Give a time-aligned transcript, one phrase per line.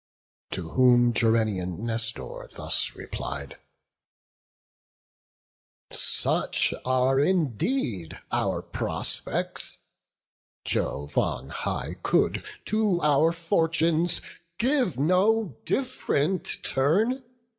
[0.49, 3.57] To whom Gerenian Nestor thus replied:
[5.91, 9.77] "Such are indeed our prospects;
[10.65, 14.21] Jove on high Could to our fortunes
[14.57, 17.23] give no diff'rent turn.